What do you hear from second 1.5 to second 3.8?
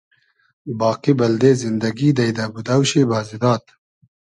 زیندئگی دݷدۂ بودۆ شی بازی داد